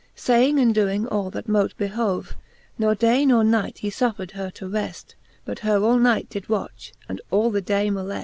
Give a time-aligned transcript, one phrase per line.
[0.15, 2.35] Saying and doing all that mote behove:
[2.79, 5.13] Ne day nor night he fuffred her to reft,
[5.45, 8.19] But her all night did watch, and all the day moleft.